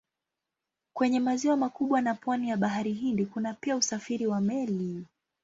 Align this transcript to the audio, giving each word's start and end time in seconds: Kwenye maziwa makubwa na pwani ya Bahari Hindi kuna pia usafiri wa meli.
Kwenye 0.93 1.19
maziwa 1.19 1.57
makubwa 1.57 2.01
na 2.01 2.13
pwani 2.15 2.49
ya 2.49 2.57
Bahari 2.57 2.93
Hindi 2.93 3.25
kuna 3.25 3.53
pia 3.53 3.75
usafiri 3.75 4.27
wa 4.27 4.41
meli. 4.41 5.05